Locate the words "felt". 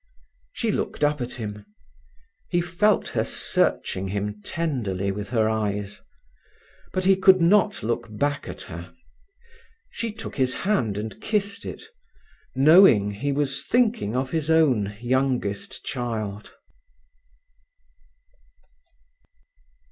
2.59-3.09